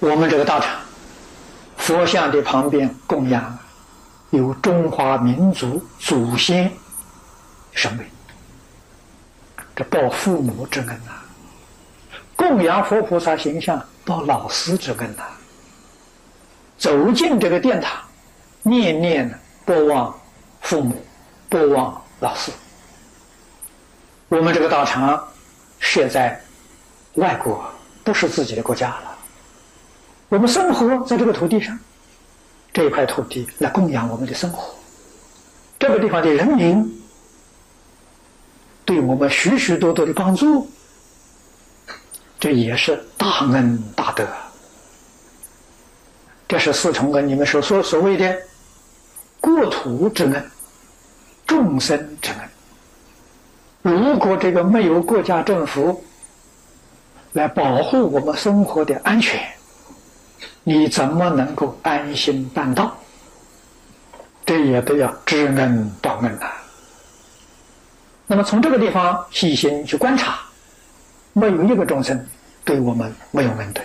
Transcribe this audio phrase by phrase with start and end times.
[0.00, 0.70] 我们这个道场，
[1.76, 3.58] 佛像的旁边供养
[4.30, 6.72] 有中华民族祖先
[7.72, 8.04] 神位，
[9.76, 11.12] 这报父母之恩呐；
[12.34, 15.22] 供养佛菩萨形象，报老师之恩呐。
[16.78, 17.92] 走进这个殿堂，
[18.62, 20.12] 念念不忘
[20.60, 21.00] 父母，
[21.48, 22.50] 不忘老师。
[24.28, 25.22] 我们这个道场
[25.78, 26.40] 设在
[27.14, 27.64] 外国，
[28.02, 29.11] 不是自己的国家了。
[30.32, 31.78] 我们生活在这个土地上，
[32.72, 34.74] 这一块土地来供养我们的生活。
[35.78, 37.02] 这个地方的人民
[38.86, 40.66] 对我们许许多多的帮助，
[42.40, 44.26] 这也是大恩大德。
[46.48, 48.34] 这是四重恩，你们所说所谓的
[49.38, 50.50] 国土之恩、
[51.46, 52.30] 众生之
[53.82, 53.92] 恩。
[53.94, 56.02] 如果这个没有国家政府
[57.34, 59.38] 来保护我们生活的安全，
[60.64, 62.96] 你怎么能够安心办道？
[64.44, 66.50] 这也都要知恩报恩呐。
[68.26, 70.40] 那么从这个地方细心去观察，
[71.32, 72.26] 没有一个众生
[72.64, 73.80] 对我们没有恩德。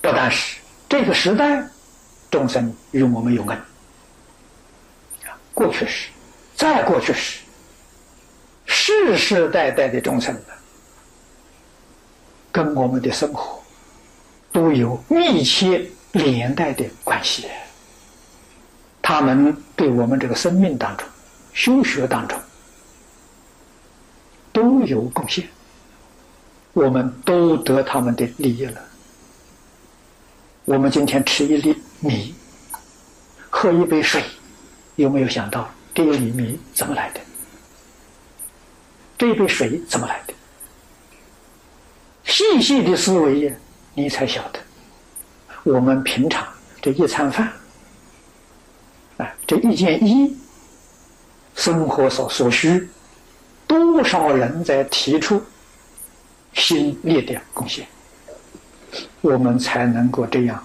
[0.00, 1.62] 不但是这个时代
[2.30, 3.58] 众生与我们有恩，
[5.52, 6.08] 过去时，
[6.56, 7.42] 再过去时，
[8.64, 10.34] 世世代代的众生
[12.50, 13.62] 跟我们的生活
[14.58, 17.46] 都有密切连带的关系。
[19.00, 21.06] 他们对我们这个生命当中、
[21.54, 22.36] 修学当中
[24.52, 25.46] 都有贡献，
[26.72, 28.82] 我们都得他们的利益了。
[30.64, 32.34] 我们今天吃一粒米，
[33.48, 34.20] 喝一杯水，
[34.96, 37.20] 有没有想到这一粒米怎么来的？
[39.16, 40.34] 这一杯水怎么来的？
[42.24, 43.54] 细细的思维呀，
[43.98, 44.60] 你才晓得。
[45.64, 46.46] 我们平常
[46.80, 47.52] 这一餐饭，
[49.16, 50.36] 啊，这一件衣，
[51.56, 52.88] 生活所所需，
[53.66, 55.42] 多少人在提出
[56.54, 57.86] 心力的贡献。
[59.20, 60.64] 我们才能够这样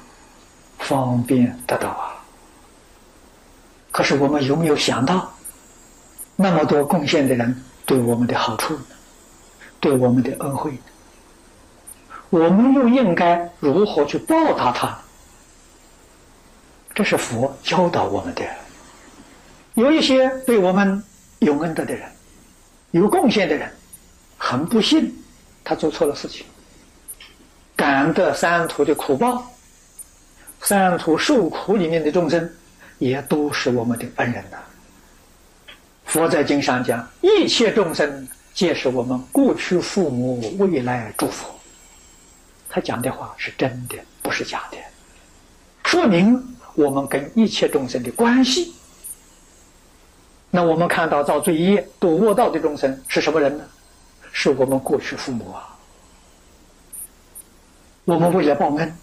[0.78, 2.24] 方便得到啊！
[3.92, 5.34] 可是我们有没有想到，
[6.36, 8.78] 那么多贡献的人对我们的好处？
[9.80, 10.72] 对我们的恩惠？
[12.34, 14.98] 我们又应该如何去报答他？
[16.96, 18.42] 这是佛教导我们的。
[19.76, 21.04] 有一些对我们
[21.38, 22.10] 有恩德的人，
[22.90, 23.72] 有贡献的人，
[24.36, 25.14] 很不幸，
[25.64, 26.44] 他做错了事情。
[27.76, 29.48] 感得三途的苦报，
[30.60, 32.52] 三途受苦里面的众生，
[32.98, 34.58] 也都是我们的恩人呐。
[36.06, 41.48] 佛在经上讲，一切众生皆是我们过去父母，未来诸佛。
[42.74, 44.78] 他讲的话是真的，不是假的，
[45.86, 48.74] 说明我们跟一切众生的关系。
[50.50, 53.64] 那我们看到造罪业、堕恶道的众生是什么人呢？
[54.32, 55.70] 是我们过去父母啊。
[58.06, 58.98] 我们为了报恩，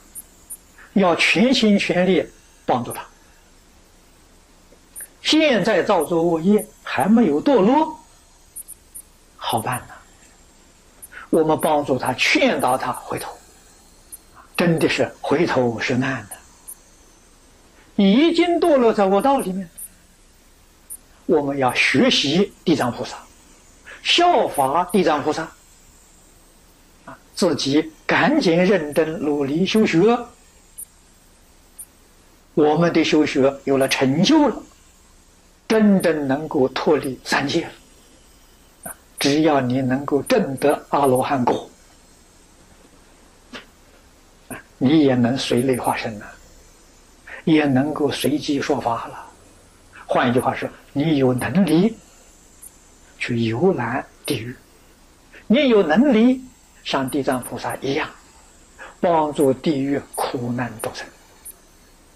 [0.95, 2.29] 要全心全力
[2.67, 3.07] 帮助他。
[5.23, 7.97] 现在造作恶业还没有堕落，
[9.37, 9.95] 好办呢。
[11.31, 13.33] 我们帮助他，劝导他回头，
[14.61, 16.37] 真的是回头是岸的。
[17.97, 19.67] 已经堕落在恶道里面，
[21.25, 23.17] 我们要学习地藏菩萨，
[24.03, 25.51] 效法地藏菩萨。
[27.35, 29.99] 自己赶紧认真努力修学，
[32.53, 34.63] 我们的修学有了成就了，
[35.67, 38.93] 真正能够脱离三界了。
[39.19, 41.71] 只要你能够证得阿罗汉果，
[44.83, 46.27] 你也能随类化身了，
[47.45, 49.27] 也能够随机说法了。
[50.07, 51.95] 换一句话说，你有能力
[53.19, 54.57] 去游览地狱，
[55.47, 56.43] 你有能力。
[56.83, 58.09] 像地藏菩萨一样，
[59.01, 61.07] 帮助地狱苦难众生。